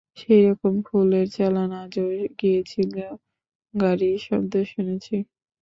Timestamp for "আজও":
1.83-2.05